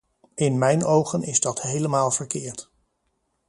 [0.35, 2.69] In mijn ogen is dat helemaal verkeerd.